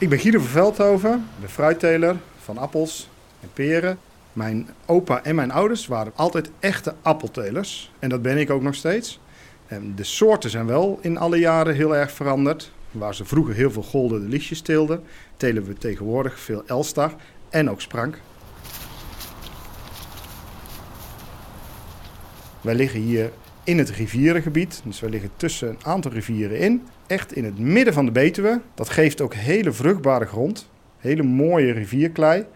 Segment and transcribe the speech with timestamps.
[0.00, 3.08] Ik ben Guido van Veldhoven, de fruitteler van appels
[3.40, 3.98] en peren.
[4.32, 7.92] Mijn opa en mijn ouders waren altijd echte appeltelers.
[7.98, 9.20] En dat ben ik ook nog steeds.
[9.66, 12.72] En de soorten zijn wel in alle jaren heel erg veranderd.
[12.90, 15.02] Waar ze vroeger heel veel golden lichtjes teelden,
[15.36, 17.14] telen we tegenwoordig veel Elstar
[17.50, 18.20] en ook Sprank.
[22.60, 23.30] Wij liggen hier
[23.70, 24.80] in het rivierengebied.
[24.84, 26.82] Dus we liggen tussen een aantal rivieren in.
[27.06, 28.60] Echt in het midden van de Betuwe.
[28.74, 30.70] Dat geeft ook hele vruchtbare grond.
[30.98, 32.46] Hele mooie rivierklei.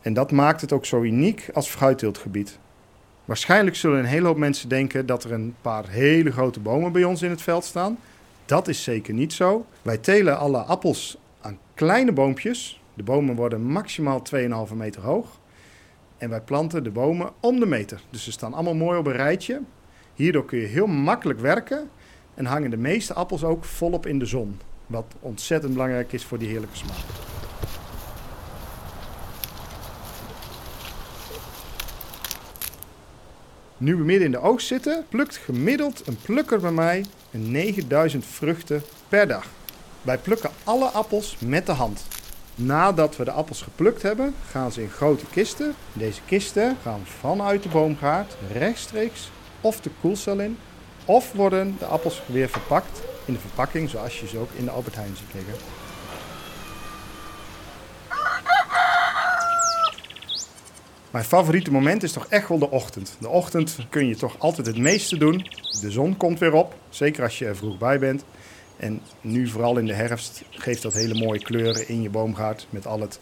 [0.00, 2.58] En dat maakt het ook zo uniek als fruitteeltgebied.
[3.24, 7.04] Waarschijnlijk zullen een hele hoop mensen denken dat er een paar hele grote bomen bij
[7.04, 7.98] ons in het veld staan.
[8.44, 9.66] Dat is zeker niet zo.
[9.82, 12.82] Wij telen alle appels aan kleine boompjes.
[12.94, 14.22] De bomen worden maximaal
[14.68, 15.40] 2,5 meter hoog.
[16.18, 18.00] En wij planten de bomen om de meter.
[18.10, 19.60] Dus ze staan allemaal mooi op een rijtje.
[20.18, 21.90] Hierdoor kun je heel makkelijk werken
[22.34, 24.60] en hangen de meeste appels ook volop in de zon.
[24.86, 26.96] Wat ontzettend belangrijk is voor die heerlijke smaak.
[33.76, 38.24] Nu we midden in de oogst zitten, plukt gemiddeld een plukker bij mij een 9000
[38.24, 39.46] vruchten per dag.
[40.02, 42.06] Wij plukken alle appels met de hand.
[42.54, 45.74] Nadat we de appels geplukt hebben, gaan ze in grote kisten.
[45.92, 50.58] Deze kisten gaan vanuit de boomgaard rechtstreeks of de koelcel in,
[51.04, 54.70] of worden de appels weer verpakt in de verpakking zoals je ze ook in de
[54.70, 55.54] Albert Heijn ziet liggen.
[61.10, 63.16] Mijn favoriete moment is toch echt wel de ochtend.
[63.20, 65.46] De ochtend kun je toch altijd het meeste doen.
[65.80, 68.24] De zon komt weer op, zeker als je er vroeg bij bent.
[68.76, 72.86] En nu vooral in de herfst geeft dat hele mooie kleuren in je boomgaard met
[72.86, 73.18] al het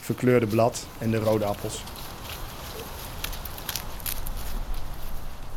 [0.00, 1.82] verkleurde blad en de rode appels.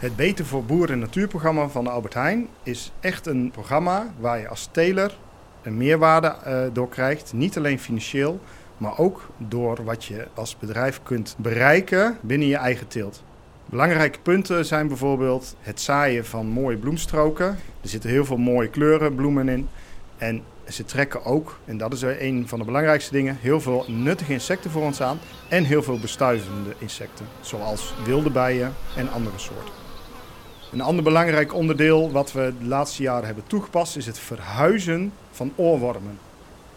[0.03, 4.47] Het Beter voor Boeren en Natuurprogramma van Albert Heijn is echt een programma waar je
[4.47, 5.18] als teler
[5.62, 7.34] een meerwaarde uh, door krijgt.
[7.34, 8.40] Niet alleen financieel,
[8.78, 13.24] maar ook door wat je als bedrijf kunt bereiken binnen je eigen teelt.
[13.66, 17.47] Belangrijke punten zijn bijvoorbeeld het zaaien van mooie bloemstroken.
[17.81, 19.68] Er zitten heel veel mooie kleuren bloemen in.
[20.18, 24.34] En ze trekken ook, en dat is een van de belangrijkste dingen, heel veel nuttige
[24.34, 25.20] insecten voor ons aan.
[25.50, 29.82] En heel veel bestuivende insecten, zoals wilde bijen en andere soorten.
[30.73, 35.51] Een ander belangrijk onderdeel wat we de laatste jaren hebben toegepast is het verhuizen van
[35.56, 36.19] oorwormen.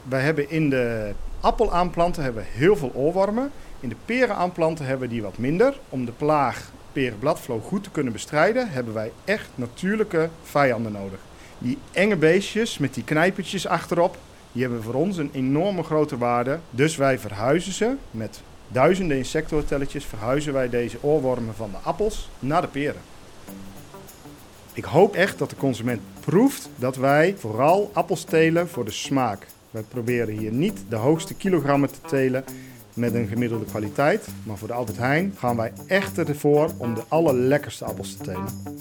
[0.03, 3.51] Wij hebben in de appelaanplanten hebben we heel veel oorwormen.
[3.81, 5.79] In de perenaanplanten hebben we die wat minder.
[5.89, 11.19] Om de plaag perenbladvloog goed te kunnen bestrijden, hebben wij echt natuurlijke vijanden nodig.
[11.59, 14.17] Die enge beestjes met die knijpertjes achterop,
[14.53, 16.59] die hebben voor ons een enorme grote waarde.
[16.71, 22.61] Dus wij verhuizen ze met duizenden insectenhotelletjes, verhuizen wij deze oorwormen van de appels naar
[22.61, 23.15] de peren.
[24.77, 29.47] Ik hoop echt dat de consument proeft dat wij vooral appels telen voor de smaak.
[29.71, 32.45] Wij proberen hier niet de hoogste kilogrammen te telen
[32.95, 34.29] met een gemiddelde kwaliteit.
[34.43, 38.77] Maar voor de Albert Heijn gaan wij echt ervoor om de allerlekkerste appels te telen.